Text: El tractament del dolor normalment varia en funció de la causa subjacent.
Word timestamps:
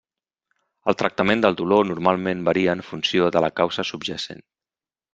El 0.93 0.97
tractament 1.01 1.43
del 1.43 1.59
dolor 1.59 1.87
normalment 1.91 2.43
varia 2.49 2.77
en 2.81 2.83
funció 2.91 3.31
de 3.37 3.47
la 3.49 3.55
causa 3.63 3.89
subjacent. 3.95 4.47